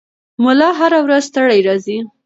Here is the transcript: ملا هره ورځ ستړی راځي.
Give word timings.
ملا 0.43 0.69
هره 0.79 0.99
ورځ 1.05 1.23
ستړی 1.29 1.59
راځي. 1.67 1.97